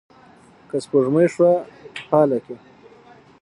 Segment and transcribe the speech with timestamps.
[0.69, 1.51] که سپوږمۍ شوه
[2.07, 2.55] په هاله کې